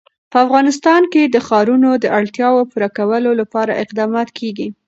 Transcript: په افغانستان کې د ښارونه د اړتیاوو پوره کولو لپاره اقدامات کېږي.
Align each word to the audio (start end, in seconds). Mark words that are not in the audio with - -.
په 0.31 0.37
افغانستان 0.45 1.01
کې 1.13 1.21
د 1.25 1.37
ښارونه 1.47 1.89
د 1.97 2.05
اړتیاوو 2.19 2.67
پوره 2.71 2.89
کولو 2.97 3.31
لپاره 3.41 3.79
اقدامات 3.83 4.29
کېږي. 4.39 4.67